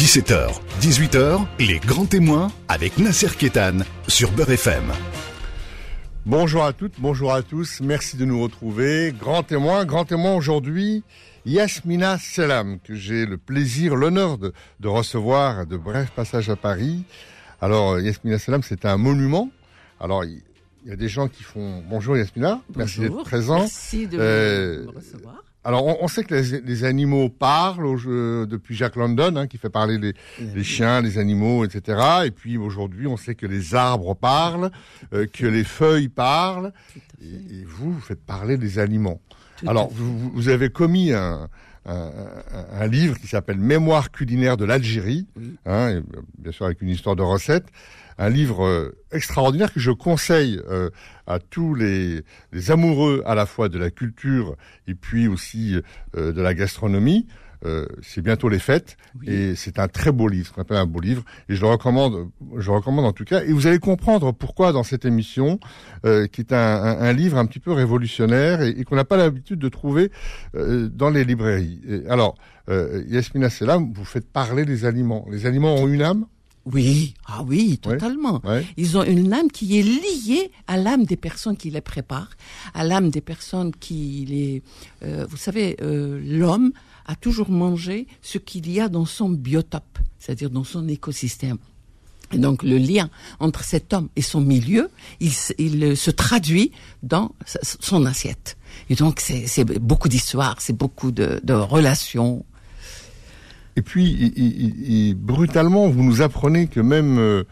[0.00, 4.84] 17h, 18h, les grands témoins avec Nasser Kétan sur Beurre FM.
[6.24, 9.12] Bonjour à toutes, bonjour à tous, merci de nous retrouver.
[9.12, 11.04] Grand témoin, grand témoin aujourd'hui,
[11.44, 17.04] Yasmina Selam, que j'ai le plaisir, l'honneur de, de recevoir de bref passage à Paris.
[17.60, 19.50] Alors, Yasmina Selam, c'est un monument.
[20.00, 20.40] Alors, il
[20.86, 23.58] y a des gens qui font bonjour Yasmina, merci d'être présent.
[23.58, 25.44] Merci de euh, me recevoir.
[25.62, 27.96] Alors, on, sait que les, animaux parlent
[28.46, 32.00] depuis Jack London, hein, qui fait parler les, les, chiens, les animaux, etc.
[32.24, 34.70] Et puis aujourd'hui, on sait que les arbres parlent,
[35.12, 36.72] euh, que les feuilles parlent,
[37.20, 39.20] et, vous, vous faites parler des aliments.
[39.66, 41.50] Alors, vous, vous, avez commis un,
[41.84, 42.10] un,
[42.72, 45.26] un, livre qui s'appelle Mémoire culinaire de l'Algérie,
[45.66, 46.00] hein,
[46.38, 47.66] bien sûr avec une histoire de recettes
[48.20, 50.90] un livre euh, extraordinaire que je conseille euh,
[51.26, 54.56] à tous les, les, amoureux à la fois de la culture
[54.86, 55.80] et puis aussi
[56.16, 57.26] euh, de la gastronomie.
[58.00, 58.96] c'est bientôt les fêtes
[59.26, 62.30] et c'est un très beau livre, qu'on appelle un beau livre et je le recommande,
[62.56, 63.42] je le recommande en tout cas.
[63.44, 65.60] Et vous allez comprendre pourquoi dans cette émission,
[66.02, 69.68] qui est un, un, livre un petit peu révolutionnaire et, qu'on n'a pas l'habitude de
[69.68, 70.10] trouver
[70.54, 71.82] dans les librairies.
[72.08, 72.34] alors,
[72.68, 75.26] Yasmina Selam, vous faites parler des aliments.
[75.30, 76.24] Les aliments ont une âme?
[76.72, 78.42] Oui, ah oui, totalement.
[78.76, 82.30] Ils ont une âme qui est liée à l'âme des personnes qui les préparent,
[82.74, 84.62] à l'âme des personnes qui les...
[85.02, 86.72] Euh, vous savez, euh, l'homme
[87.06, 91.58] a toujours mangé ce qu'il y a dans son biotope, c'est-à-dire dans son écosystème.
[92.32, 96.70] Et donc le lien entre cet homme et son milieu, il, il se traduit
[97.02, 97.34] dans
[97.80, 98.56] son assiette.
[98.88, 102.44] Et donc c'est beaucoup d'histoires, c'est beaucoup de, de relations,
[103.80, 107.44] et puis, brutalement, vous nous apprenez que même euh,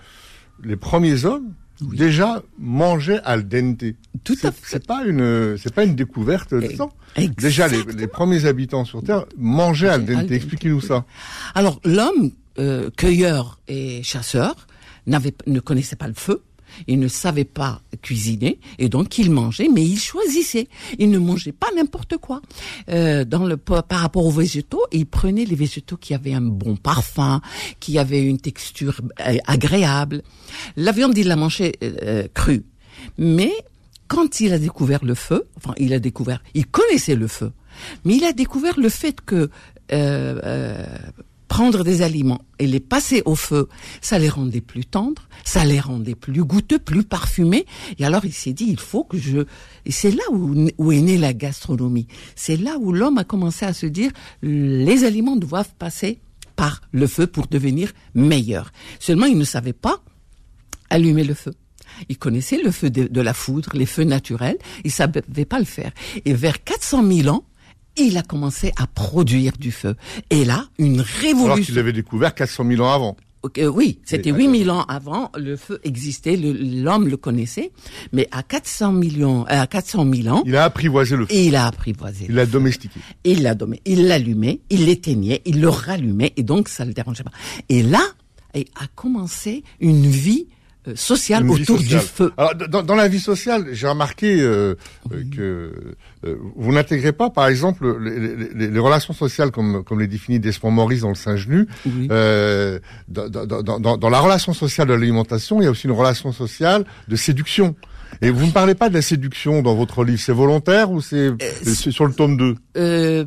[0.63, 3.83] les premiers hommes déjà mangeaient al dente.
[4.25, 4.63] Tout à fait.
[4.63, 6.91] C'est pas une, c'est pas une découverte de ça.
[7.39, 10.31] Déjà, les, premiers habitants sur Terre mangeaient al dente.
[10.31, 11.07] Expliquez-nous ça.
[11.55, 14.67] Alors, l'homme euh, cueilleur et chasseur
[15.07, 16.43] n'avait, ne connaissait pas le feu.
[16.87, 20.69] Il ne savait pas cuisiner et donc il mangeait, mais il choisissait.
[20.99, 22.41] Il ne mangeait pas n'importe quoi.
[22.91, 26.77] Euh, dans le par rapport aux végétaux, il prenait les végétaux qui avaient un bon
[26.77, 27.41] parfum,
[27.81, 30.23] qui avaient une texture euh, agréable.
[30.77, 32.65] La viande, il la mangeait euh, crue,
[33.19, 33.53] mais
[34.07, 37.53] quand il a découvert le feu, enfin il a découvert, il connaissait le feu,
[38.05, 39.51] mais il a découvert le fait que
[39.93, 40.85] euh, euh,
[41.49, 43.69] prendre des aliments et les passer au feu,
[44.01, 47.67] ça les rendait plus tendres, ça les rendait plus goûteux, plus parfumés.
[47.99, 49.41] Et alors il s'est dit, il faut que je...
[49.87, 52.07] Et c'est là où, est née la gastronomie.
[52.37, 54.11] C'est là où l'homme a commencé à se dire,
[54.43, 56.21] les aliments doivent passer
[56.55, 58.73] par le feu pour devenir meilleurs.
[59.01, 60.03] Seulement, il ne savait pas
[60.91, 61.55] allumer le feu.
[62.09, 65.65] Il connaissait le feu de, de la foudre, les feux naturels, il savait pas le
[65.65, 65.93] faire.
[66.25, 67.45] Et vers 400 000 ans,
[68.07, 69.95] il a commencé à produire du feu.
[70.31, 71.53] Et là, une révolution.
[71.53, 73.17] Alors qu'il l'avait découvert 400 000 ans avant.
[73.57, 77.71] oui, c'était 8000 ans avant, le feu existait, l'homme le, connaissait,
[78.13, 81.35] mais à 400 millions, euh, à 400 000 ans, il a apprivoisé le feu.
[81.35, 82.27] Il a apprivoisé.
[82.29, 83.01] Il l'a domestiqué.
[83.25, 83.55] Il l'a
[83.85, 87.33] il l'allumait, il l'éteignait, il le rallumait, et donc ça le dérangeait pas.
[87.69, 88.03] Et là,
[88.55, 90.49] a commencé une vie
[90.87, 92.33] euh, sociale autour du feu.
[92.37, 94.75] Alors, dans, dans, la vie sociale, j'ai remarqué euh,
[95.13, 95.73] euh que
[96.25, 100.39] euh, vous n'intégrez pas, par exemple, les, les, les, relations sociales comme, comme les définit
[100.39, 101.67] Desmond Maurice dans le Singe-Nu.
[102.11, 102.79] Euh,
[103.09, 106.85] dans, dans, dans, la relation sociale de l'alimentation, il y a aussi une relation sociale
[107.09, 107.75] de séduction.
[108.23, 111.31] Et vous ne parlez pas de la séduction dans votre livre, c'est volontaire ou c'est
[111.91, 113.25] sur le tome 2 euh,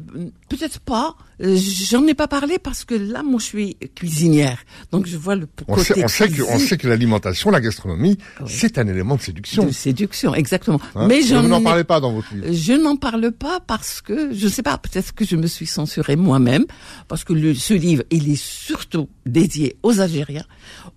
[0.49, 1.15] Peut-être pas.
[1.41, 1.57] Euh,
[1.89, 4.59] j'en ai pas parlé parce que là, moi, je suis cuisinière,
[4.91, 8.17] donc je vois le on sait, on sait que on sait que l'alimentation, la gastronomie,
[8.45, 9.65] c'est un élément de séduction.
[9.65, 10.79] De séduction, exactement.
[10.93, 12.47] Hein Mais je n'en parlez pas dans votre livre.
[12.51, 14.77] Je n'en parle pas parce que je sais pas.
[14.77, 16.65] Peut-être que je me suis censurée moi-même
[17.07, 20.45] parce que le, ce livre, il est surtout dédié aux Algériens,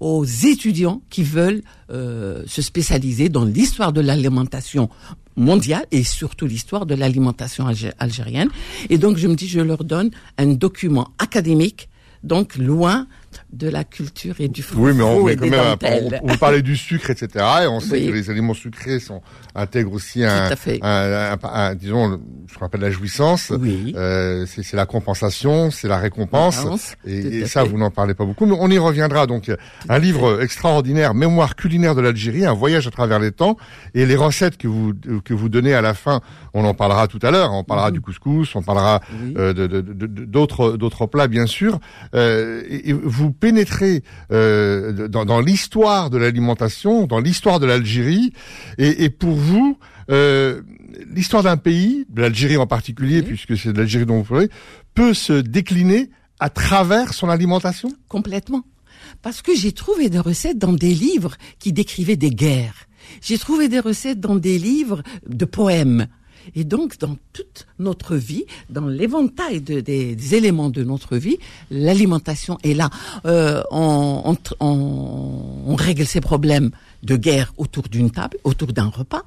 [0.01, 4.91] aux étudiants qui veulent euh, se spécialiser dans l'histoire de l'alimentation
[5.37, 7.67] mondiale et surtout l'histoire de l'alimentation
[7.99, 8.49] algérienne.
[8.91, 11.89] Et donc, je me dis, je leur donne un document académique,
[12.23, 13.07] donc loin
[13.55, 14.81] de la culture et du fruit.
[14.81, 17.45] Oui, mais on, quand même, on, parlait du sucre, etc.
[17.63, 19.23] Et on sait que les aliments sucrés sont,
[19.55, 20.51] intègrent aussi un,
[20.83, 22.21] un, un, disons,
[22.51, 23.53] ce qu'on appelle la jouissance.
[23.59, 23.95] Oui.
[23.97, 26.97] Euh, c'est la compensation, c'est la récompense.
[27.07, 29.27] et, ça, vous n'en parlez pas beaucoup, mais on y reviendra.
[29.27, 29.51] Donc,
[29.89, 33.57] un livre extraordinaire, Mémoire culinaire de l'Algérie, un voyage à travers les temps,
[33.95, 34.93] et les recettes que vous
[35.25, 36.21] que vous donnez à la fin,
[36.55, 37.53] on en parlera tout à l'heure.
[37.53, 39.01] On parlera du couscous, on parlera
[39.37, 41.79] euh, de d'autres d'autres plats, bien sûr.
[42.15, 44.03] Euh, et vous pénétrer
[44.33, 48.33] euh, dans, dans l'histoire de l'alimentation, dans l'histoire de l'Algérie,
[48.79, 49.77] et, et, pour vous,
[50.11, 50.63] euh,
[51.15, 54.49] l'histoire d'un pays, de l'Algérie en particulier, puisque c'est de l'Algérie dont vous parlez,
[54.95, 56.09] peut se décliner
[56.41, 57.91] à travers son alimentation?
[58.09, 58.65] Complètement.
[59.21, 62.87] Parce que j'ai trouvé des recettes dans des livres qui décrivaient des guerres.
[63.21, 66.07] J'ai trouvé des recettes dans des livres de poèmes.
[66.55, 71.39] Et donc, dans toute notre vie, dans l'éventail de, des, des éléments de notre vie,
[71.71, 72.91] l'alimentation est là.
[73.27, 76.71] Euh, on, on, on, on règle ses problèmes
[77.03, 79.23] de guerre autour d'une table, autour d'un repas.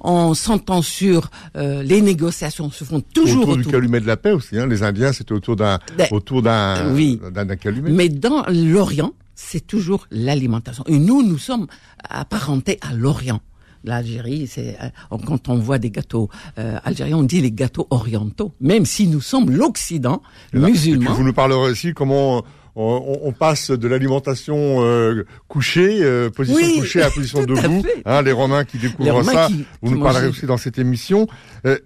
[0.00, 4.16] On s'entend sur euh, les négociations se font toujours autour, autour, du calumet de la
[4.16, 4.58] paix aussi.
[4.58, 4.66] Hein.
[4.66, 7.18] Les Indiens, c'était autour d'un Ben, autour d'un oui.
[7.32, 7.90] d'un calumet.
[7.90, 10.84] Mais dans l'Orient, c'est toujours l'alimentation.
[10.86, 11.66] Et nous, nous sommes
[12.08, 13.40] apparentés à l'Orient.
[13.84, 18.52] L'Algérie, c'est euh, quand on voit des gâteaux euh, algériens, on dit les gâteaux orientaux,
[18.60, 20.22] même si nous sommes l'Occident
[20.54, 21.06] Et musulman.
[21.06, 22.44] puis vous nous parlerez aussi comment
[22.74, 27.82] on, on passe de l'alimentation euh, couchée, euh, position Oui, couchée à position à debout.
[28.06, 29.46] Hein, les Romains qui découvrent Romains ça.
[29.48, 31.26] qui- vous qui nous parlerez aussi dans cette émission.
[31.66, 31.78] Euh,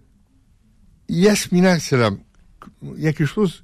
[1.09, 2.19] Yasmina Selam,
[2.97, 3.63] il y a quelque chose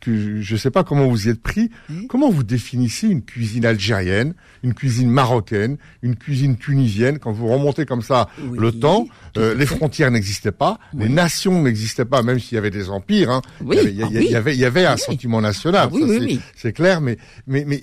[0.00, 1.70] que je ne sais pas comment vous y êtes pris.
[2.08, 7.84] Comment vous définissez une cuisine algérienne, une cuisine marocaine, une cuisine tunisienne quand vous remontez
[7.86, 9.06] comme ça Oui, le temps
[9.36, 13.30] euh, Les frontières n'existaient pas, les nations n'existaient pas, même s'il y avait des empires.
[13.30, 13.42] Hein.
[13.62, 14.96] Oui, il, y avait, il y a- ah il y avait, il y avait un
[14.96, 15.88] sentiment national.
[15.90, 17.16] Ah oui, ça, oui, c'est, clair, mais
[17.46, 17.80] mais mais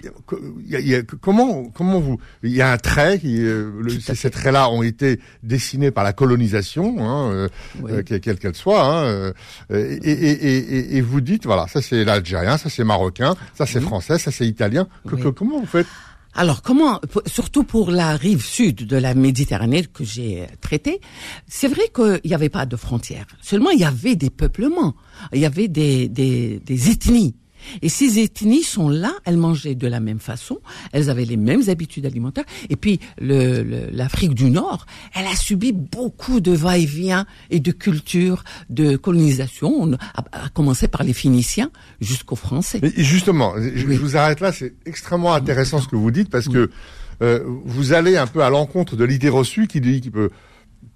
[0.65, 3.19] il y a- il y a- comment comment vous Il y a un trait.
[3.19, 7.47] Qui, euh, le- ces, traits-là ont été dessinés par la colonisation, hein, euh,
[7.85, 8.83] euh, quelle quelle soit.
[8.83, 9.33] Hein, euh,
[9.71, 13.81] et, et, et, et vous dites voilà, ça c'est l'algérien, ça c'est marocain, ça c'est
[13.81, 14.87] français, ça c'est italien.
[15.07, 15.21] Que- Oui.
[15.21, 15.87] que- comment vous faites
[16.33, 21.01] Alors comment, surtout pour la rive sud de la Méditerranée que j'ai euh, traitée,
[21.47, 23.25] c'est vrai qu'il n'y avait pas de frontières.
[23.41, 24.95] Seulement, il y avait des peuplements,
[25.33, 27.35] il y avait des, des, des ethnies.
[27.81, 30.59] Et ces ethnies sont là, elles mangeaient de la même façon,
[30.91, 32.45] elles avaient les mêmes habitudes alimentaires.
[32.69, 34.85] Et puis le- le- l'Afrique du Nord,
[35.15, 41.13] elle a subi beaucoup de va-et-vient et de culture, de colonisation, à commencer par les
[41.13, 41.71] Phéniciens
[42.01, 42.79] jusqu'aux Français.
[42.81, 43.95] Mais justement, je, Oui.
[43.95, 46.69] je vous arrête là, c'est extrêmement intéressant ce que vous dites parce que
[47.21, 50.29] euh, vous allez un peu à l'encontre de l'idée reçue qui dit qui peut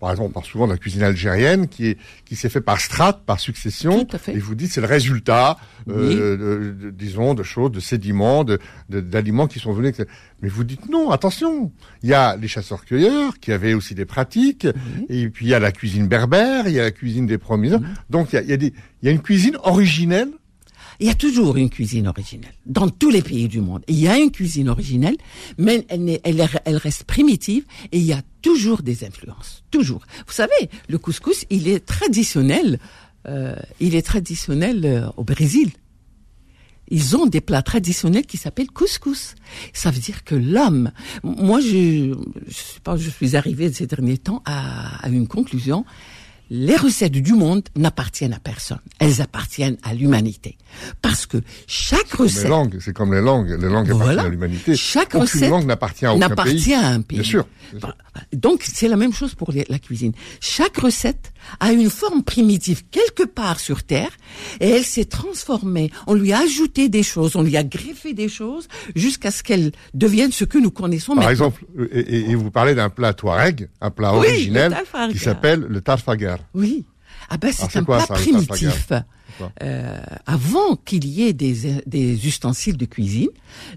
[0.01, 2.81] par exemple, on parle souvent de la cuisine algérienne qui est qui s'est fait par
[2.81, 4.03] strate, par succession.
[4.03, 4.33] Tout à fait.
[4.35, 5.57] Et vous dites c'est le résultat,
[5.87, 8.59] euh, de- de- disons, de choses, de sédiments, de
[8.89, 9.93] d'aliments qui sont venus.
[10.41, 11.71] Mais vous dites non, attention.
[12.03, 14.67] Il y a les chasseurs-cueilleurs qui avaient aussi des pratiques,
[15.07, 17.77] et puis il y a la cuisine berbère, il y a la cuisine des premiers.
[18.09, 20.29] Donc il y a, il y a des, il y a une cuisine originelle
[21.01, 23.81] Il y a toujours une cuisine originelle dans tous les pays du monde.
[23.87, 25.17] Il y a une cuisine originelle,
[25.57, 29.63] mais elle, reste primitive et il y a toujours des influences.
[29.71, 30.03] Toujours.
[30.27, 32.79] Vous savez, le couscous, il est traditionnel.
[33.27, 35.71] euh, il est traditionnel euh, au Brésil.
[36.89, 39.33] Ils ont des plats traditionnels qui s'appellent couscous.
[39.73, 40.91] Ça veut dire que l'homme,
[41.23, 42.13] moi je,
[42.47, 45.83] je sais pas, je suis arrivé ces derniers temps à une conclusion.
[46.53, 48.79] Les recettes du monde n'appartiennent à personne.
[48.99, 50.57] Elles appartiennent à l'humanité.
[51.01, 53.51] Parce que chaque recette langues, c'est comme les langues.
[53.51, 54.23] Les langues appartiennent Voilà.
[54.23, 54.75] à l'humanité.
[54.75, 56.73] Chaque Aucune recette langue n'appartient à aucun n'appartient pays.
[56.73, 57.19] à un pays.
[57.19, 57.45] Bien sûr.
[57.71, 57.79] bien sûr.
[57.79, 57.95] Voilà.
[58.33, 60.11] Donc c'est la même chose pour les- la cuisine.
[60.41, 64.11] Chaque recette a une forme primitive quelque part sur terre
[64.59, 65.91] et elle s'est transformée.
[66.07, 69.71] On lui a ajouté des choses, on lui a greffé des choses jusqu'à ce qu'elle
[69.93, 71.31] devienne ce que nous connaissons Par maintenant.
[71.31, 74.75] exemple, et, vous parlez d'un plat touareg, un plat Oui, originel
[75.11, 76.39] qui s'appelle le tarfagar.
[76.53, 76.85] Oui.
[77.29, 78.91] Ah ben c'est un quoi, plat ça, primitif.
[79.63, 83.29] Euh, avant qu'il y ait des, des ustensiles de cuisine,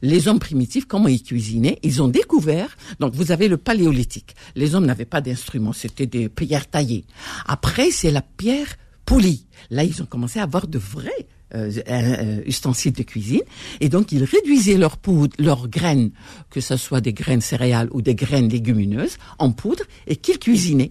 [0.02, 2.76] les hommes primitifs, comment ils cuisinaient Ils ont découvert.
[3.00, 4.34] Donc vous avez le paléolithique.
[4.54, 7.04] Les hommes n'avaient pas d'instruments, c'était des pierres taillées.
[7.46, 9.46] Après, c'est la pierre polie.
[9.70, 13.42] Là, ils ont commencé à avoir de vrais euh, euh, ustensiles de cuisine.
[13.80, 16.10] Et donc, ils réduisaient leur poudre, leurs graines,
[16.50, 20.90] que ce soit des graines céréales ou des graines légumineuses, en poudre, et qu'ils cuisinaient.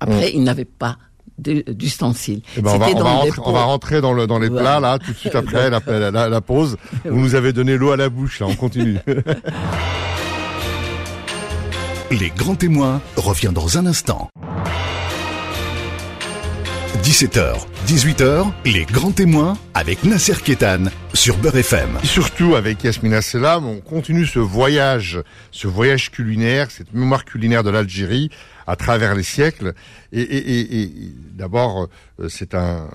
[0.00, 0.98] Après, ils n'avaient pas
[1.38, 2.42] d'ustensiles.
[2.56, 3.66] Eh ben, on, va, C'était on, va rentrer, on va pots.
[3.66, 4.78] rentrer dans, le, dans les Voilà.
[4.78, 6.76] plats, là, tout de suite après la, la, la- la pause.
[7.04, 8.98] Vous nous avez donné l'eau à la bouche, là, on continue.
[12.10, 14.28] Les grands témoins revient dans un instant.
[17.02, 17.54] 17h,
[17.86, 21.98] 18h, les grands témoins avec Nasser Kétan sur Beurre FM.
[22.02, 27.68] Surtout, avec Yasmina Selam, on continue ce voyage, ce voyage culinaire, cette mémoire culinaire de
[27.70, 28.30] l'Algérie
[28.66, 29.74] à travers les siècles.
[30.12, 31.88] Et, et, et, et d'abord,
[32.20, 32.88] euh, c'est un,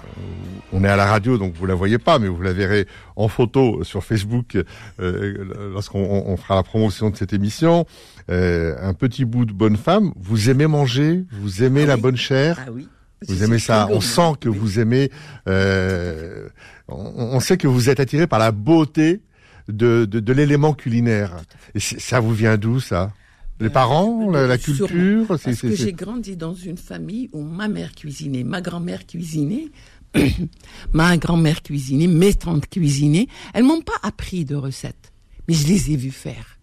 [0.74, 3.28] on est à la radio, donc vous la voyez pas, mais vous la verrez en
[3.28, 4.58] photo sur Facebook
[5.00, 7.86] euh, lorsqu'on on- on fera la promotion de cette émission.
[8.30, 10.12] Euh, un petit bout de bonne femme.
[10.16, 12.02] Vous aimez manger, vous aimez Ah la oui.
[12.02, 12.58] bonne chair?
[12.66, 12.88] Ah oui.
[13.28, 14.58] Vous aimez ça, on sent que Oui.
[14.58, 15.12] vous aimez.
[15.48, 16.48] euh,
[16.88, 16.96] on,
[17.36, 19.22] on sait que vous êtes attiré par la beauté
[19.68, 21.32] de, de, de l'élément culinaire.
[21.76, 23.12] Et ça vous vient d'où ça?
[23.60, 27.30] Les parents, la, Euh, culture c'est- Parce c'est- que c'est- j'ai grandi dans une famille
[27.34, 29.68] où ma mère cuisinait, ma grand-mère cuisinait
[30.94, 33.28] ma grand-mère cuisinait, mes tantes cuisinaient.
[33.54, 35.12] Elles m'ont pas appris de recettes,
[35.48, 36.58] mais je les ai vues faire.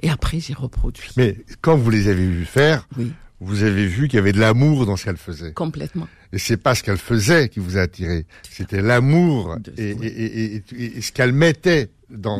[0.00, 1.08] Et après, j'ai reproduit.
[1.16, 4.40] Mais quand vous les avez vues faire, Oui, vous avez vu qu'il y avait de
[4.40, 5.52] l'amour dans ce qu'elle faisait.
[5.52, 6.08] complètement.
[6.32, 10.06] Et c'est pas ce qu'elle faisait qui vous a attiré, c'était l'amour et, oui.
[10.06, 11.90] et- et- et- et ce qu'elle mettait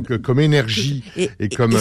[0.07, 1.76] que- comme énergie Et- comme,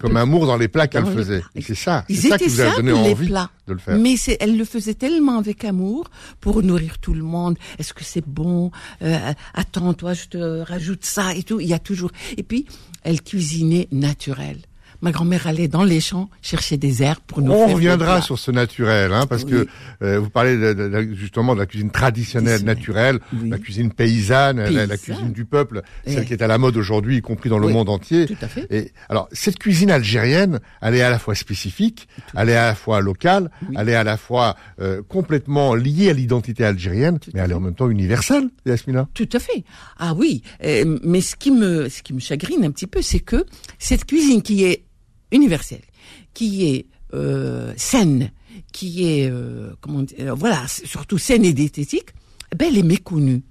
[0.00, 1.42] comme amour dans les plats qu'elle faisait.
[1.60, 3.50] c'est ça, c'est ça qui vous a donné envie plats.
[3.68, 3.96] de le faire.
[3.98, 7.56] Mais elle le faisait tellement avec amour pour nourrir tout le monde.
[7.78, 8.70] Est-ce que c'est bon?
[9.02, 9.16] Euh,
[9.54, 11.60] Attends, toi, je te rajoute ça et tout.
[11.60, 12.10] Il y a toujours.
[12.36, 12.66] Et puis,
[13.04, 14.58] elle cuisinait naturel.
[15.02, 18.38] Ma grand-mère allait dans les champs chercher des herbes pour nous On faire reviendra sur
[18.38, 19.50] ce naturel, hein, parce Oui.
[19.50, 19.66] que
[20.02, 23.48] euh, vous parlez de- de- de- justement de la cuisine traditionnelle, naturelle, Oui.
[23.48, 27.20] la cuisine paysanne, la- cuisine du peuple, celle qui est à la mode aujourd'hui, y
[27.22, 28.26] compris dans le Oui, monde entier.
[28.26, 28.66] tout à fait.
[28.70, 32.74] Et alors, cette cuisine algérienne, elle est à la fois spécifique, elle est à la
[32.74, 37.40] fois locale, elle est à la fois euh, complètement liée à l'identité algérienne, Tout mais
[37.40, 39.08] elle est en même temps universelle, Yasmina.
[39.14, 39.64] Tout à fait.
[39.98, 43.20] Ah oui, euh, mais ce qui me ce qui me chagrine un petit peu, c'est
[43.20, 43.44] que
[43.78, 44.84] cette cuisine qui est
[45.32, 45.82] universelle,
[46.34, 48.30] qui est euh, saine,
[48.72, 52.10] qui est euh, comment euh, voilà, surtout saine et diététique,
[52.52, 53.42] eh ben elle est méconnue.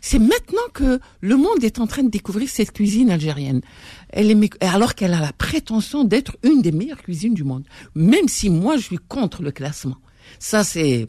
[0.00, 3.60] C'est maintenant que le monde est en train de découvrir cette cuisine algérienne.
[4.08, 7.66] Elle est alors qu'elle a la prétention d'être une des meilleures cuisines du monde.
[7.94, 9.96] Même si moi je suis contre le classement.
[10.38, 11.06] Ça c'est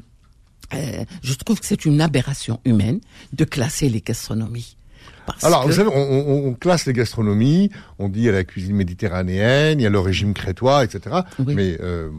[0.73, 3.01] euh, je trouve que c'est une aberration humaine
[3.33, 4.77] de classer les gastronomies.
[5.25, 8.29] Parce Alors, que- vous savez, on, on- on classe les gastronomies, on dit il y
[8.29, 11.15] a la cuisine méditerranéenne, il y a le régime crétois, etc.
[11.45, 11.53] Oui.
[11.55, 12.09] Mais euh,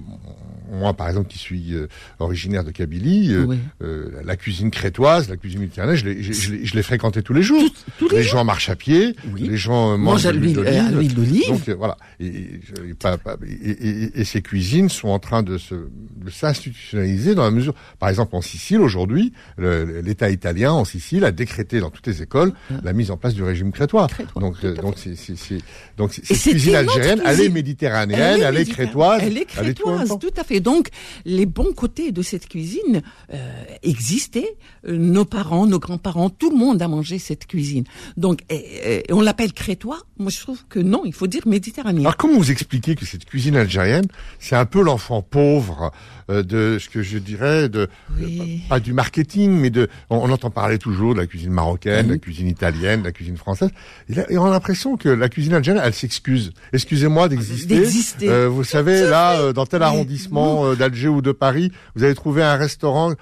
[0.73, 1.87] moi, par exemple, qui suis euh,
[2.19, 3.59] originaire de Kabylie, euh, Oui.
[3.83, 7.23] euh, la cuisine crétoise, la cuisine méditerranéenne, je l'ai- je je l'ai je l'ai fréquentée
[7.23, 7.63] tous les jours.
[7.99, 9.43] tous les les gens marchent à pied, Oui.
[9.49, 10.99] les gens euh, Mange mangent à l'huile euh, à d'olive.
[10.99, 11.49] l'huile d'olive.
[11.49, 11.97] Donc voilà.
[12.21, 16.31] Et, et, je- pas- pas- et- et- ces cuisines sont en train de se de
[16.31, 21.81] s'institutionnaliser dans la mesure, par exemple en Sicile aujourd'hui, l'État italien en Sicile a décrété
[21.81, 22.53] dans toutes les écoles
[22.83, 24.07] la mise en place du régime crétois.
[24.07, 25.59] Crétois, Donc tout donc c'est
[25.97, 30.31] donc cette cuisine algérienne, elle est méditerranéenne, elle est, crétoise, Elle est tout crétoise, tout
[30.37, 30.61] à fait.
[30.63, 30.89] Donc,
[31.25, 33.03] les bons côtés de cette cuisine
[33.35, 34.57] euh, existaient.
[34.87, 37.85] Euh, nos parents, nos grands-parents, tout le monde a mangé cette cuisine.
[38.17, 39.99] Donc, et- et on l'appelle crétois.
[40.19, 42.03] Moi, je trouve que non, il faut dire méditerranéen.
[42.03, 44.07] Alors comment vous expliquez que cette cuisine algérienne,
[44.39, 45.91] c'est un peu l'enfant pauvre
[46.31, 47.89] euh, de ce que je dirais de
[48.21, 48.41] Oui.
[48.65, 52.07] euh, pas du marketing, mais de on, on entend parler toujours de la cuisine marocaine,
[52.07, 53.71] de la cuisine italienne, de la cuisine française.
[54.09, 56.53] Et, là, et on a l'impression que la cuisine algérienne, elle s'excuse.
[56.73, 57.67] Excusez-moi d'exister.
[57.81, 58.29] D'exister.
[58.29, 62.15] Euh, vous savez là, euh, dans tel arrondissement euh, d'Alger ou de Paris, vous avez
[62.15, 63.13] trouvé un restaurant.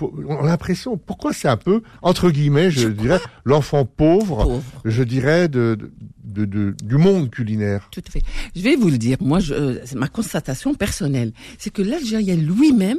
[0.00, 4.62] On a l'impression, pourquoi c'est un peu, entre guillemets, je dirais, l'enfant pauvre, Pauvre.
[4.84, 5.76] je dirais, de,
[6.22, 7.88] de, de- du monde culinaire.
[7.90, 8.22] Tout à fait.
[8.54, 9.16] Je vais vous le dire.
[9.20, 12.98] Moi, je, euh, c'est ma constatation personnelle, c'est que l'Algérien lui-même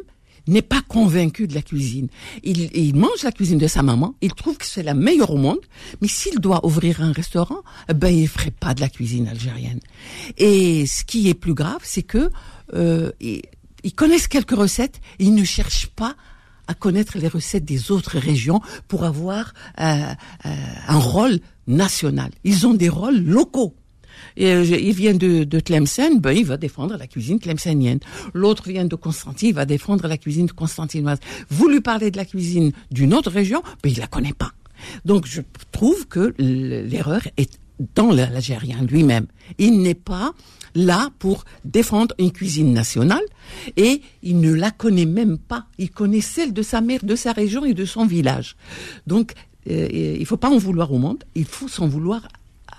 [0.49, 2.07] n'est pas convaincu de la cuisine.
[2.43, 5.37] Il, il mange la cuisine de sa maman, il trouve que c'est la meilleure au
[5.37, 5.59] monde,
[6.01, 9.79] mais s'il doit ouvrir un restaurant, eh ben il ferait pas de la cuisine algérienne.
[10.37, 12.29] Et ce qui est plus grave, c'est que
[12.73, 16.15] euh, ils, connaissent quelques recettes, ils ne cherchent pas
[16.67, 20.13] à connaître les recettes des autres régions pour avoir euh,
[20.45, 20.49] euh,
[20.87, 22.31] un rôle national.
[22.43, 23.75] Ils ont des rôles locaux.
[24.39, 27.99] Euh, il vient de, Tlemcen, ben, il va défendre la cuisine tlemcenienne.
[28.33, 31.19] L'autre vient de Constantine, il va défendre la cuisine constantinoise.
[31.49, 34.51] Vous lui parlez de la cuisine d'une autre région, ben, il la connaît pas.
[35.05, 37.59] Donc, je trouve que l'erreur est
[37.95, 39.27] dans l'Algérien lui-même.
[39.57, 40.33] Il n'est pas
[40.75, 43.23] là pour défendre une cuisine nationale
[43.75, 45.65] et il ne la connaît même pas.
[45.77, 48.55] Il connaît celle de sa mère, de sa région et de son village.
[49.07, 49.33] Donc,
[49.69, 52.27] euh, il faut pas en vouloir au monde, il faut s'en vouloir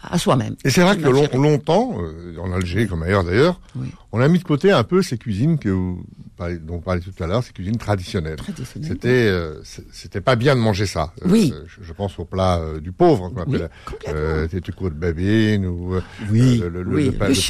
[0.02, 0.56] à soi-même.
[0.64, 3.88] Et c'est vrai que long- longtemps, euh, en Algérie comme ailleurs d'ailleurs, Oui.
[4.12, 6.02] on a mis de côté un peu ces cuisines que vous
[6.48, 8.36] dont vous parlez tout à l'heure, ces cuisines traditionnelles.
[8.36, 8.88] Traditionnelles.
[8.90, 11.12] C'était, euh, c'est- c'était pas bien de manger ça.
[11.22, 11.52] Euh, Oui.
[11.54, 14.20] euh, je, je pense au plat euh, du pauvre qu'on Oui, appelle complètement.
[14.20, 15.94] euh, tétuko de babine ou
[16.30, 17.40] Oui, le, le, oui, le pain, le pain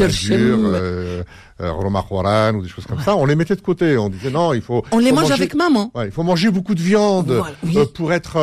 [2.54, 3.16] ou des choses comme ça.
[3.16, 3.96] On les mettait de côté.
[3.98, 4.82] On disait non, il faut.
[4.92, 5.90] On les faut mange manger- avec maman.
[5.94, 7.76] Ouais, il faut manger beaucoup de viande Voilà, oui.
[7.76, 8.38] euh, pour être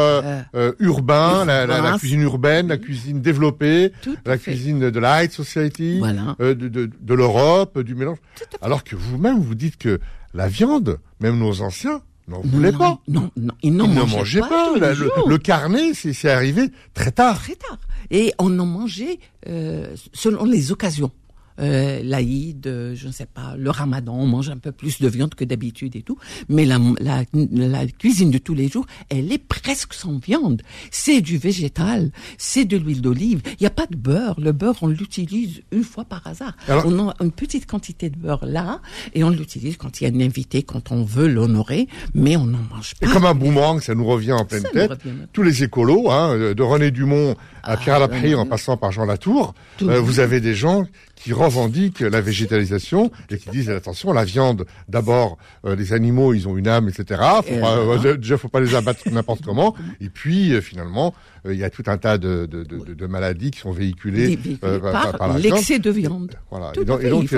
[0.79, 4.51] urbain, la, la- la urbain, cuisine urbaine, la cuisine développée, Tout la fait.
[4.51, 6.35] cuisine de la high society, Voilà.
[6.41, 8.17] euh, de, de, de l'Europe, du mélange.
[8.61, 9.99] Alors que vous-même, vous dites que
[10.33, 12.99] la viande, même nos anciens, n'en voulaient non, pas.
[13.07, 14.69] Non, non, ils n'en mangeaient, mangeaient pas.
[14.73, 15.29] tous La- les le, jours.
[15.29, 17.39] le carnet, c'est c'est arrivé très tard.
[17.39, 17.79] très tard.
[18.11, 21.11] Et on en mangeait euh, selon les occasions.
[21.59, 25.07] Euh, l'Aïd, euh, je ne sais pas, le Ramadan, on mange un peu plus de
[25.07, 26.17] viande que d'habitude et tout.
[26.49, 30.61] Mais la, la, la, cuisine de tous les jours, elle est presque sans viande.
[30.91, 33.41] C'est du végétal, c'est de l'huile d'olive.
[33.45, 34.39] Il n'y a pas de beurre.
[34.39, 36.55] Le beurre, on l'utilise une fois par hasard.
[36.67, 38.81] on a une petite quantité de beurre là,
[39.13, 42.45] et on l'utilise quand il y a un invité, quand on veut l'honorer, mais on
[42.45, 43.07] n'en mange pas.
[43.07, 44.91] Et comme un boomerang, ça nous revient en pleine tête.
[45.33, 49.05] Tous les écolos, hein, de René Dumont à ah, Pierre Laprie, en passant par Jean
[49.05, 50.85] Latour, euh, vous avez des gens
[51.17, 56.47] qui revendiquent la végétalisation et qui disent attention, la viande, d'abord, euh, les animaux, ils
[56.47, 57.21] ont une âme, etc.
[57.43, 59.75] Faut pas, euh, déjà, faut pas les abattre n'importe comment.
[59.99, 61.13] Et puis, euh, finalement,
[61.45, 65.17] il y a tout un tas de, de, de, de maladies qui sont véhiculées, par,
[65.17, 66.35] par l'excès de viande.
[66.51, 66.71] Voilà.
[66.79, 67.29] et donc, et donc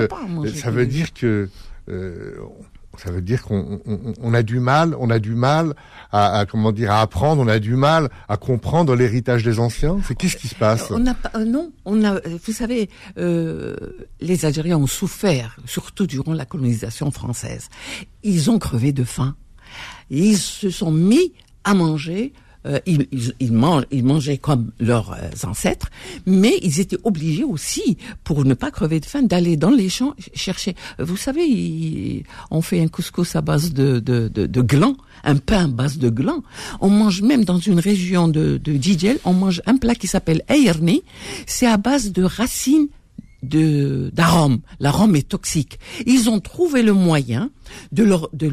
[0.54, 1.48] ça veut dire que
[3.02, 3.80] ça veut dire qu'on
[4.20, 5.74] on, a du mal, on a du mal
[6.12, 9.98] à, comment dire à apprendre, on a du mal à comprendre l'héritage des anciens.
[10.06, 10.90] C'est qu'est-ce qui se passe?
[10.90, 12.20] On a euh, non, on a.
[12.44, 13.76] Vous savez, euh,
[14.20, 17.68] les Algériens ont souffert, surtout durant la colonisation française.
[18.22, 19.34] Ils ont crevé de faim.
[20.10, 21.32] Ils se sont mis
[21.64, 22.32] à manger
[22.66, 23.52] euh, ils, ils, ils,
[23.90, 25.90] ils, mangeaient comme leurs euh, ancêtres,
[26.26, 30.14] mais ils étaient obligés aussi, pour ne pas crever de faim, d'aller dans les champs
[30.34, 30.74] chercher.
[30.98, 35.64] Vous savez, on fait un couscous à base de, de, de, de gland, un pain
[35.64, 36.42] à base de gland.
[36.80, 38.80] On mange même dans une région de, de
[39.24, 41.02] on mange un plat qui s'appelle ayerni.
[41.46, 42.88] C'est à base de racines
[43.42, 44.60] d'arôme.
[44.78, 45.78] L'arôme est toxique.
[46.06, 47.50] Ils ont trouvé le moyen
[47.92, 48.50] de le, de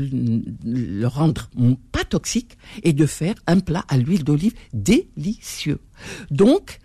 [0.64, 1.50] le rendre
[1.92, 5.80] pas toxique et de faire un plat à l'huile d'olive délicieux.
[6.32, 6.80] Donc,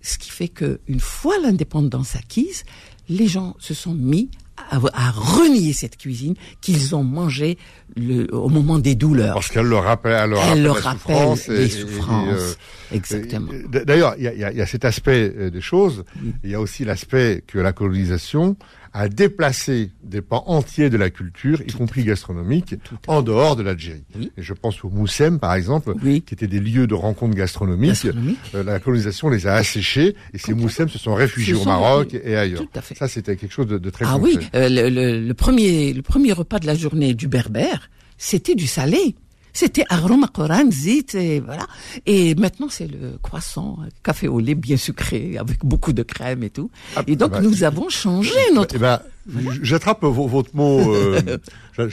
[0.00, 2.64] ce qui fait que une fois l'indépendance acquise,
[3.08, 7.58] les gens se sont mis à, renier cette cuisine qu'ils ont mangée
[7.96, 9.34] le, au moment des douleurs.
[9.34, 12.28] Parce qu'elle leur rappelle, elle leur rappelle, les souffrances.
[12.38, 12.52] Euh,
[12.92, 13.52] Exactement.
[13.68, 16.04] D'ailleurs, il y a, y a, cet aspect euh, des choses.
[16.42, 18.56] Il y a aussi l'aspect que la colonisation
[18.94, 22.76] à déplacer des pans entiers de la culture, y compris gastronomique,
[23.08, 24.04] en dehors de l'Algérie.
[24.36, 28.06] Et je pense aux Moussem, par exemple, qui étaient des lieux de rencontres gastronomiques.
[28.54, 32.36] Euh, la colonisation les a asséchés et ces Moussem se sont réfugiés au Maroc et
[32.36, 32.62] ailleurs.
[32.96, 36.32] Ça, c'était quelque chose de, de très Ah oui, euh, le, le, premier, le premier
[36.32, 39.16] repas de la journée du berbère, c'était du salé.
[39.54, 39.84] C'était
[40.32, 41.66] Coran, zit, et voilà.
[42.06, 46.50] Et maintenant, c'est le croissant, café au lait bien sucré, avec beaucoup de crème et
[46.50, 46.70] tout.
[46.96, 48.74] Ah, et donc, bah, nous avons changé notre...
[48.74, 49.00] Eh ben,
[49.62, 50.94] J'attrape votre mot.
[50.94, 51.38] Euh,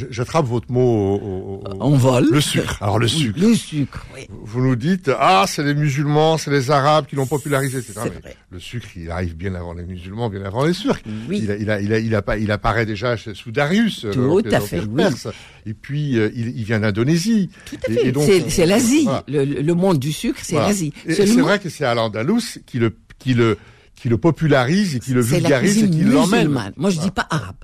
[0.09, 1.63] J'attrape votre mot.
[1.79, 2.27] en vol.
[2.31, 2.77] Le sucre.
[2.81, 3.39] Alors le sucre.
[3.39, 4.05] Le sucre.
[4.15, 4.27] Oui.
[4.29, 8.01] Vous nous dites ah c'est les musulmans, c'est les arabes qui l'ont popularisé, etc.
[8.49, 11.01] le sucre, il arrive bien avant les musulmans, bien avant les turcs.
[11.29, 11.39] Oui.
[11.43, 14.05] Il, a, il, a, il, a, il, a, il apparaît déjà sous Darius.
[14.05, 14.81] Euh, Tout à fait.
[14.89, 15.03] Oui.
[15.65, 17.49] Et puis euh, il, vient d'Indonésie.
[17.65, 18.49] Tout à fait.
[18.49, 19.07] C'est l'Asie.
[19.27, 20.93] Le, le, monde du sucre, c'est l'Asie.
[21.07, 23.57] C'est vrai que c'est à l'Andalous qui le qui le
[24.01, 26.49] qui le popularise et qui le vulgarise et qui l'emmène.
[26.75, 27.57] Moi, je dis pas arabe,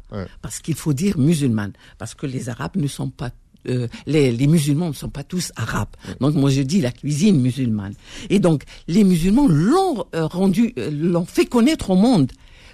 [0.43, 3.32] parce qu'il faut dire musulmane, parce que les Arabes ne sont pas
[3.67, 5.89] euh, les, les, musulmans ne sont pas tous arabes.
[6.21, 7.95] Donc moi je dis la cuisine musulmane.
[8.30, 12.32] Et donc les musulmans l'ont euh, rendu, euh, l'ont fait connaître au monde.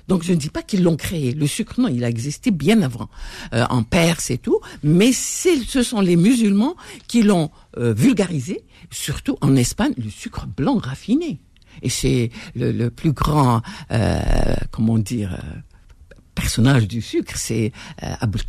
[0.07, 1.33] Donc je ne dis pas qu'ils l'ont créé.
[1.33, 3.09] Le sucre, non, il a existé bien avant,
[3.53, 4.59] en Perse et tout.
[4.83, 6.75] Mais ce sont les musulmans
[7.07, 11.39] qui l'ont vulgarisé, surtout en Espagne, le sucre blanc raffiné
[11.81, 14.21] et c'est le, le, plus grand, euh,
[14.71, 15.59] comment dire, euh,
[16.35, 17.71] personnage du sucre, c'est
[18.03, 18.41] euh, Aboul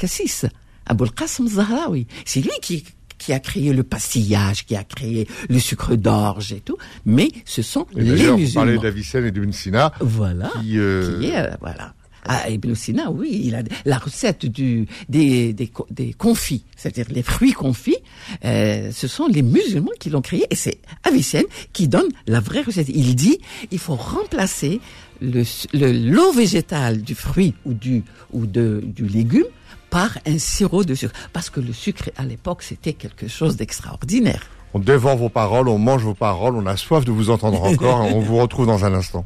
[0.87, 2.07] Aboul Qasim Zahraoui.
[2.25, 2.85] C'est lui qui
[3.17, 7.63] qui a créé le pastillage, qui a créé le sucre d'orge et tout, mais ce
[7.63, 8.37] sont les musulmans.
[8.37, 9.93] Vous parlez d'Avicenne et de Sina.
[10.01, 10.51] Voilà.
[10.61, 11.21] Qui, euh...
[11.21, 11.95] qui est, voilà.
[12.27, 17.23] Ah, Ibn Sina, oui, il a la recette du, des, des, des confits, c'est-à-dire les
[17.23, 17.97] fruits confits.
[18.45, 22.63] Euh, ce sont les musulmans qui l'ont créé et c'est Avicenne qui donne la vraie
[22.63, 22.89] recette.
[22.89, 23.39] Il dit,
[23.71, 24.81] il faut remplacer
[25.21, 29.47] le l'eau végétale du fruit ou du ou de du légume
[29.91, 34.43] par un sirop de sucre, parce que le sucre à l'époque c'était quelque chose d'extraordinaire.
[34.75, 38.01] On dévore vos paroles, on mange vos paroles, on a soif de vous entendre encore.
[38.15, 39.25] on vous retrouve dans un instant.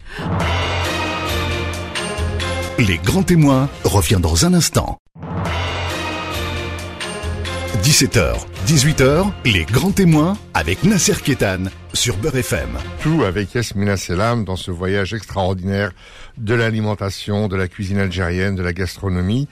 [2.79, 4.99] Les grands témoins revient dans un instant.
[7.83, 8.37] 17h,
[8.69, 12.79] 18h, les grands témoins avec Nasser Kétan sur Beurre FM.
[13.03, 15.91] Tout avec Yasmina Selam dans ce voyage extraordinaire
[16.37, 19.49] de l'alimentation, de la cuisine algérienne, de la gastronomie.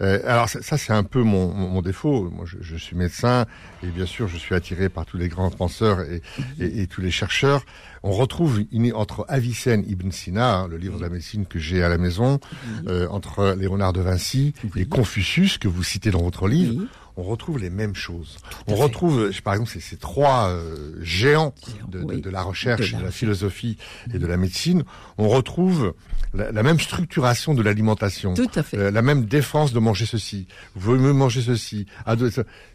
[0.00, 2.30] Euh, alors ça, c'est un peu mon, mon, défaut.
[2.30, 3.46] Moi, je, je, suis médecin
[3.82, 6.22] et bien sûr, je suis attiré par tous les grands penseurs et,
[6.60, 7.64] et, et tous les chercheurs.
[8.02, 11.82] On retrouve une, entre Avicenne Ibn Sina, hein, le livre de la médecine que j'ai
[11.82, 12.38] à la maison,
[12.86, 17.58] euh, entre Léonard de Vinci et Confucius que vous citez dans votre livre on retrouve
[17.58, 18.36] les mêmes choses.
[18.66, 21.54] On retrouve, par exemple, ces, ces trois euh, géants
[21.88, 23.78] de, de, de, la recherche, de la, philosophie
[24.12, 24.84] et de la médecine.
[25.16, 25.94] On retrouve
[26.34, 28.76] la, la même structuration de l'alimentation, Tout à fait.
[28.76, 30.46] euh, la même défense de manger ceci.
[30.74, 31.86] Vous voulez manger ceci.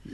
[0.07, 0.13] Ah.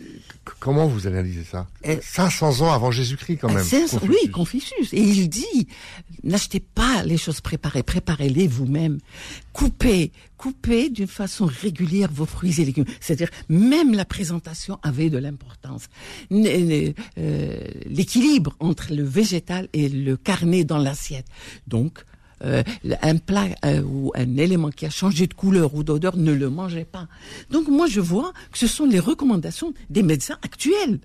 [0.60, 1.68] Comment vous analysez ça?
[1.86, 3.58] Euh, 500 ans avant Jésus-Christ, quand même.
[3.58, 4.00] Un- Confucius.
[4.10, 4.94] oui, Confucius.
[4.94, 5.68] Et il dit,
[6.24, 8.98] n'achetez pas les choses préparées, préparez-les vous-même.
[9.54, 12.86] Coupez, coupez d'une façon régulière vos fruits et légumes.
[13.02, 15.88] C'est-à-dire, même la présentation avait de l'importance.
[16.32, 21.28] N- euh, L'équilibre entre le végétal et le carné dans l'assiette.
[21.68, 22.04] Donc,
[22.44, 22.64] euh,
[23.02, 26.50] un plat euh, ou un élément qui a changé de couleur ou d'odeur, ne le
[26.50, 27.08] mangez pas.
[27.50, 31.00] Donc moi je vois que ce sont les recommandations des médecins actuels.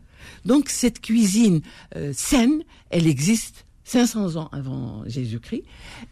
[0.44, 1.62] Donc cette cuisine
[1.96, 5.64] euh, saine, elle existe 500 ans avant Jésus-Christ,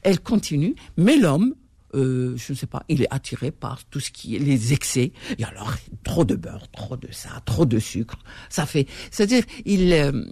[0.03, 1.55] elle continue, mais l'homme,
[1.95, 5.13] euh, je ne sais pas, il est attiré par tout ce qui est les excès.
[5.39, 8.87] Et alors, trop de beurre, trop de ça, trop de sucre, ça fait.
[9.11, 10.25] C'est-à-dire, il, euh,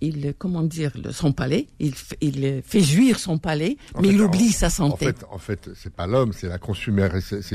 [0.00, 4.20] il, comment dire, son palais, il, il fait jouir son palais, En mais fait, il
[4.22, 5.06] oublie en- sa En santé.
[5.06, 6.58] fait, en fait, c'est pas l'homme, c'est la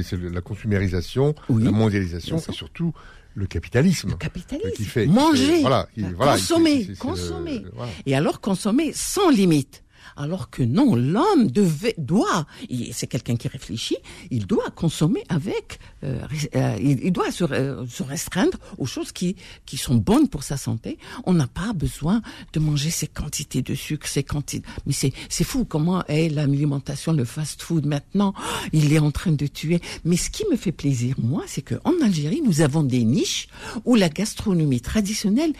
[0.03, 2.93] c'est- la consumérisation, Oui, la mondialisation et surtout
[3.35, 4.09] le capitalisme.
[4.11, 4.71] Le capitalisme.
[4.71, 7.59] Qui fait- qui Manger, fait- voilà, qui- voilà, consommer, consommer.
[7.59, 7.91] le- voilà.
[8.05, 9.83] Et alors consommer sans limite.
[10.15, 12.45] Alors que non, l'homme devait, doit,
[12.91, 13.97] c'est quelqu'un qui réfléchit,
[14.31, 16.19] il doit consommer avec, euh,
[16.55, 20.43] euh, il, il doit se, euh, se restreindre aux choses qui, qui sont bonnes pour
[20.43, 20.97] sa santé.
[21.25, 22.21] On n'a pas besoin
[22.53, 24.65] de manger ces quantités de sucre, ces quantités.
[24.85, 28.33] Mais c'est, c'est fou comment est l'alimentation, le fast-food maintenant.
[28.73, 29.81] Il est en train de tuer.
[30.05, 33.47] Mais ce qui me fait plaisir, moi, c'est que en Algérie, nous avons des niches
[33.85, 35.53] où la gastronomie traditionnelle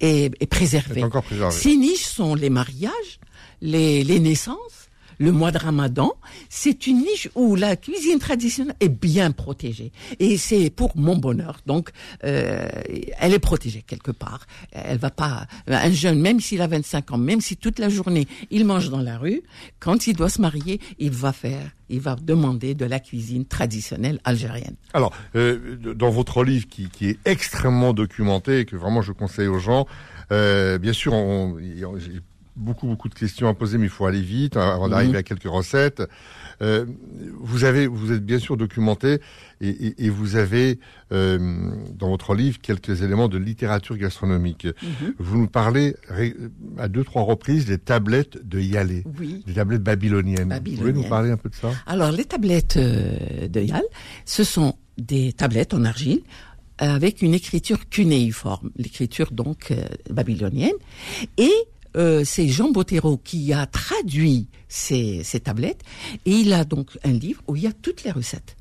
[0.00, 1.00] est, est préservée.
[1.00, 1.54] Est encore préservée.
[1.54, 3.20] Ces niches sont les mariages,
[3.62, 6.12] les, les naissances, le mois de Ramadan.
[6.48, 9.92] C'est une niche où la cuisine traditionnelle est bien protégée.
[10.18, 11.60] Et c'est pour mon bonheur.
[11.66, 11.90] Donc,
[12.24, 12.68] euh,
[13.18, 14.46] elle est protégée quelque part.
[14.72, 15.46] Elle va pas.
[15.68, 19.00] Un jeune, même s'il a 25 ans, même si toute la journée il mange dans
[19.00, 19.42] la rue,
[19.78, 24.20] quand il doit se marier, il va faire, il va demander de la cuisine traditionnelle
[24.24, 24.74] algérienne.
[24.92, 29.48] Alors, euh, dans votre livre qui, qui est extrêmement documenté et que vraiment je conseille
[29.48, 29.86] aux gens,
[30.32, 31.56] euh, bien sûr, on,
[32.54, 35.18] beaucoup beaucoup de questions à poser, mais il faut aller vite hein, avant d'arriver Mhm.
[35.18, 36.02] à quelques recettes.
[36.60, 36.84] Euh,
[37.40, 39.20] vous avez, vous êtes bien sûr documenté
[39.60, 40.78] et, et- et vous avez
[41.12, 44.66] euh, dans votre livre quelques éléments de littérature gastronomique.
[44.66, 45.14] Mhm.
[45.18, 45.96] Vous nous parlez
[46.78, 49.42] à deux trois reprises des tablettes de Yalé, Oui.
[49.46, 50.52] des tablettes babyloniennes.
[50.52, 51.08] Vous pouvez nous Babyloniennes.
[51.08, 51.70] parler un peu de ça?
[51.86, 53.82] Alors, les tablettes euh, de Yal,
[54.26, 56.20] ce sont des tablettes en argile
[56.82, 60.72] euh, avec une écriture cunéiforme, l'écriture donc euh, babylonienne.
[61.38, 61.50] Et
[61.96, 65.82] euh, c'est Jean Bottero qui a traduit ces, ces tablettes.
[66.26, 68.56] Et il a donc un livre où il y a toutes les recettes.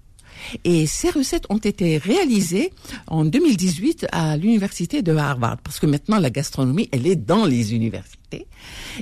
[0.63, 2.71] Et ces recettes ont été réalisées
[3.07, 7.75] en 2018 à l'université de Harvard, parce que maintenant la gastronomie, elle est dans les
[7.75, 8.47] universités.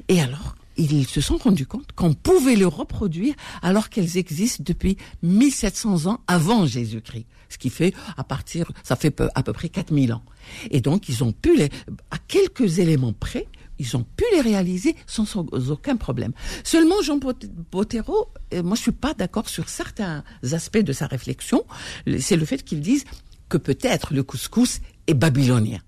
[0.07, 4.97] Et alors, ils se sont rendus compte qu'on pouvait le reproduire alors qu'elles existent depuis
[5.23, 7.25] 1700 ans avant Jésus-Christ.
[7.49, 10.23] Ce qui fait, à partir, ça fait à peu près 4000 ans.
[10.71, 11.69] Et donc, ils ont pu les,
[12.11, 13.47] à quelques éléments près,
[13.79, 16.33] ils ont pu les réaliser sans, aucun problème.
[16.63, 21.07] Seulement, Jean Bot- Bottero, euh, moi je suis pas d'accord sur certains aspects de sa
[21.07, 21.63] réflexion.
[22.05, 23.05] Le- C'est le fait qu'ils disent
[23.47, 25.79] que peut-être le couscous est babylonien.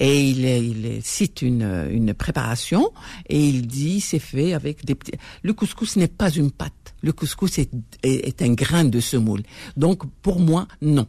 [0.00, 2.92] Et il, cite une, préparation
[3.28, 5.12] et il dit c'est fait avec des petits.
[5.42, 6.94] Le couscous n'est pas une pâte.
[7.02, 9.42] Le couscous est un grain de semoule.
[9.76, 11.08] Donc pour moi non.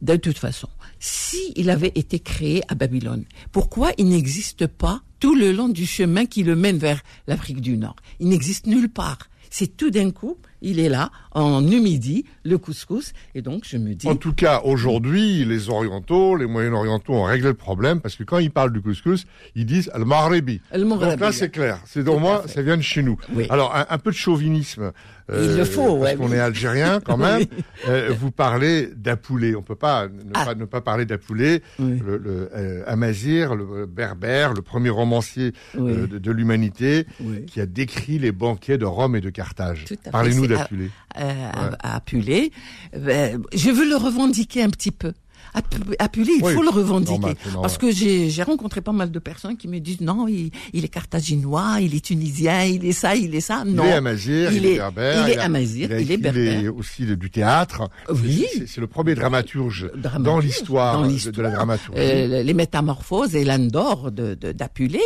[0.00, 0.68] De toute façon,
[0.98, 5.86] si il avait été créé à Babylone, pourquoi il n'existe pas tout le long du
[5.86, 7.96] chemin qui le mène vers l'Afrique du Nord?
[8.20, 9.28] Il n'existe nulle part.
[9.50, 13.94] C'est tout d'un coup, il est là, en Numidie, le couscous, et donc je me
[13.94, 14.08] dis...
[14.08, 18.38] En tout cas, aujourd'hui, les Orientaux, les Moyen-Orientaux ont réglé le problème parce que quand
[18.38, 21.80] ils parlent du couscous, ils disent al maghribi Al Donc là, c'est clair.
[21.86, 23.18] C'est donc moi, ça vient de chez nous.
[23.34, 23.46] Oui.
[23.50, 24.92] Alors, un, un peu de chauvinisme.
[25.30, 26.36] euh, Il le faut, parce ouais, qu'on oui.
[26.36, 27.40] est algérien quand même.
[27.40, 27.48] Oui.
[27.88, 29.54] Euh, vous parlez d'apoulé.
[29.54, 30.44] On peut pas ne, Ah.
[30.46, 31.62] pas ne pas parler d'apoulé.
[31.78, 37.06] Le, le euh, Amazir, le berbère, le premier romancier de, de l'humanité,
[37.46, 39.84] qui a décrit les banquets de Rome et de Carthage.
[40.10, 40.90] Parlez-nous C'est- d'Apulé.
[41.20, 42.50] euh, à, à Apulé.
[42.94, 45.12] Euh, je veux le revendiquer un petit peu.
[45.54, 47.12] Apu- Apulé, il Oui, faut le revendiquer.
[47.12, 47.62] normal, c'est normal.
[47.62, 50.88] parce que j'ai rencontré pas mal de personnes qui me disent non, il, il est
[50.88, 53.64] carthaginois, il est tunisien, il est ça, il est ça.
[53.64, 53.84] Non.
[53.84, 55.28] Il est amazir, il, Il est, est- berbère.
[55.28, 56.60] il est amazir, il est berbère.
[56.62, 57.88] les- aussi de- du théâtre.
[58.10, 58.44] Oui.
[58.66, 61.32] C'est- le premier dramaturge, l'histoire dans de, l'histoire.
[61.36, 62.00] de la dramaturgie.
[62.00, 65.00] Euh, les métamorphoses et l'Andor de, de, d'Apulé.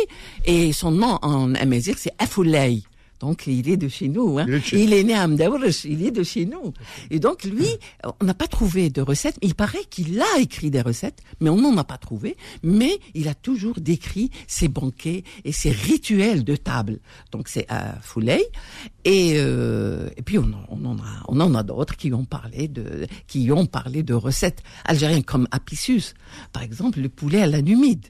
[0.45, 2.81] Et son nom en amazir, c'est Afoulay.
[3.21, 4.39] Donc il est de chez nous.
[4.39, 4.45] Hein.
[4.47, 6.73] Il est de chez il est né à Mdaouresh, il est de chez nous.
[7.09, 7.67] Et donc lui,
[8.19, 9.37] on n'a pas trouvé de recettes.
[9.41, 12.35] Il paraît qu'il a écrit des recettes, mais on n'en a pas trouvé.
[12.63, 16.99] Mais il a toujours décrit ses banquets et ses rituels de table.
[17.31, 18.41] Donc c'est à Fouley.
[19.05, 22.25] Et, euh, et puis on, en- on en a, on en a d'autres qui ont
[22.25, 26.13] parlé de, qui ont parlé de recettes algériennes comme Apicius,
[26.53, 28.07] par exemple le poulet à la numide.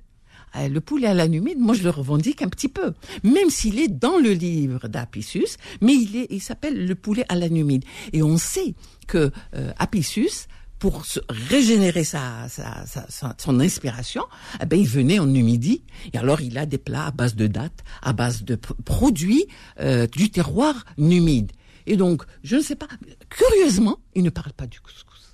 [0.55, 3.79] Euh, Le poulet à la numide, moi je le revendique un petit peu, même s'il
[3.79, 7.83] est dans le livre d'Apicius, mais il est, il s'appelle le poulet à la numide.
[8.13, 8.75] Et on sait
[9.07, 10.47] que euh, Apicius,
[10.79, 14.23] pour se régénérer sa, sa, sa- son inspiration,
[14.61, 17.45] eh ben, il venait en Numidie et alors il a des plats à base de
[17.45, 19.45] dattes, à base de pr- produits
[19.79, 21.51] euh, du terroir numide.
[21.85, 22.87] Et donc, je ne sais pas,
[23.29, 25.30] curieusement, il ne parle pas du couscous.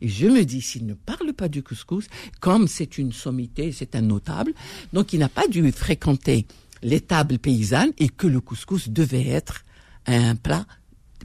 [0.00, 2.06] Et je me dis, s'il ne parle pas du couscous,
[2.40, 4.52] comme c'est une sommité, c'est un notable,
[4.92, 6.46] donc il n'a pas dû fréquenter
[6.82, 9.64] les tables paysannes et que le couscous devait être
[10.06, 10.66] un plat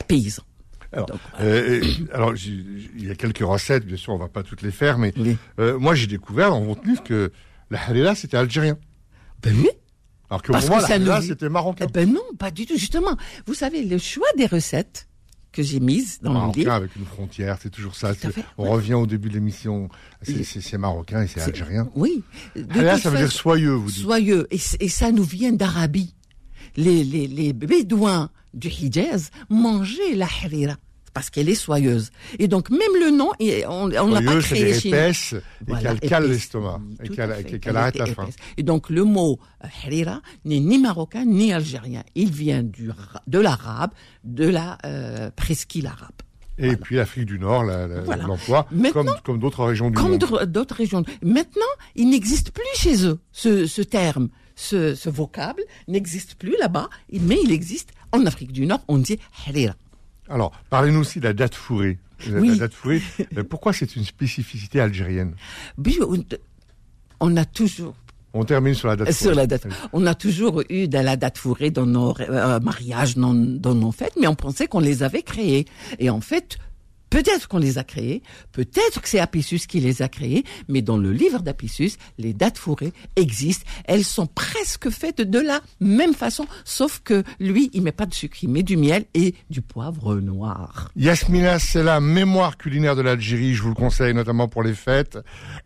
[0.07, 0.43] paysan.
[0.93, 4.43] Alors, Donc, euh, euh, alors il y a quelques recettes, bien sûr, on va pas
[4.43, 5.37] toutes les faire, mais Oui.
[5.59, 7.31] euh, moi j'ai découvert votre livre que
[7.69, 8.77] la harira c'était algérien.
[9.41, 9.69] Ben oui.
[10.29, 11.85] Alors que Parce pour moi que la ça harira nous- c'était marocain.
[11.87, 12.77] Eh ben non, pas du tout.
[12.77, 15.07] Justement, vous savez, le choix des recettes
[15.51, 18.13] que j'ai mises dans le Marocain livre, avec une frontière, c'est toujours ça.
[18.13, 18.69] Fait, On ouais.
[18.69, 19.89] revient au début de l'émission,
[20.21, 21.89] c'est- marocain et c'est algérien.
[21.95, 22.23] Oui.
[22.69, 24.03] Harira, toute ça veut dire soyeux, vous dites.
[24.03, 24.47] soyeux.
[24.51, 26.13] Et, et ça nous vient d'Arabie.
[26.77, 30.75] Les, les, les bédouins du Hijaz mangeaient la harira
[31.13, 32.11] parce qu'elle est soyeuse.
[32.39, 33.31] Et donc même le nom,
[33.69, 34.95] on, l'a pas créé chez nous.
[34.95, 36.35] épaisses et Voilà, qu'elle cale épaisse.
[36.37, 37.09] l'estomac et
[37.59, 38.23] qu'elle arrête la faim.
[38.23, 38.35] épaisse.
[38.57, 42.03] Et donc le mot euh, harira n'est ni marocain ni algérien.
[42.15, 42.89] Il vient du,
[43.27, 43.91] de l'arabe,
[44.23, 46.11] de la euh, presqu'île arabe.
[46.57, 47.63] Et puis l'Afrique du Nord,
[48.05, 48.23] Voilà.
[48.25, 50.19] l'emploi, comme, comme d'autres régions du Comme monde.
[50.19, 51.03] d'autres d'autres régions.
[51.23, 51.61] Maintenant,
[51.95, 57.37] il n'existe plus chez eux ce, ce terme, ce, ce vocable n'existe plus là-bas, mais
[57.43, 58.81] il existe en Afrique du Nord.
[58.89, 59.73] On dit harira.
[60.31, 61.97] Alors, parlez-nous aussi de la date fourrée.
[62.29, 62.49] Euh, Oui.
[62.49, 63.01] La date fourrée,
[63.37, 65.33] euh, pourquoi c'est une spécificité algérienne
[67.19, 67.95] on- a toujours
[68.33, 69.67] On termine sur la date sur la date.
[69.91, 73.91] On a toujours eu de la date fourrée dans nos euh, mariages, dans, dans nos
[73.91, 75.65] fêtes, mais on pensait qu'on les avait créés.
[75.99, 76.57] Et en fait,
[77.11, 80.97] peut-être qu'on les a créés, peut-être que c'est Apicius qui les a créés, mais dans
[80.97, 83.65] le livre d'Apicius, les dates fourrées existent.
[83.85, 88.13] Elles sont presque faites de la même façon, sauf que lui, il met pas de
[88.13, 90.89] sucre, il met du miel et du poivre noir.
[90.95, 93.53] Yasmina, c'est la mémoire culinaire de l'Algérie.
[93.53, 95.19] Je vous le conseille notamment pour les fêtes.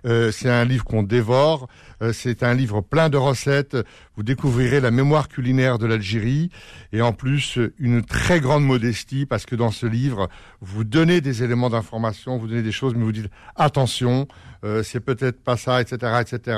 [0.06, 1.68] Euh, c'est un livre qu'on dévore.
[2.02, 3.78] Euh, c'est un livre plein de recettes.
[4.16, 6.50] Vous découvrirez la mémoire culinaire de l'Algérie
[6.94, 10.30] et en plus une très grande modestie parce que dans ce livre,
[10.62, 14.28] vous donnez des éléments d'information, vous donnez des choses, mais vous dites attention,
[14.66, 16.58] euh, c'est peut-être pas ça, etc., etc.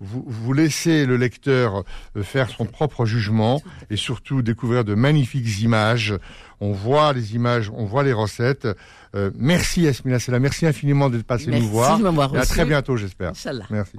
[0.00, 1.82] Vous, vous laissez le lecteur
[2.16, 6.14] euh, faire son propre jugement et surtout découvrir de magnifiques images.
[6.60, 8.68] On voit les images, on voit les recettes.
[9.14, 11.98] Euh, merci Yasmina Sella, merci infiniment d'être passé Merci nous voir.
[11.98, 13.32] de m'avoir Et à très bientôt, j'espère.
[13.70, 13.98] Merci.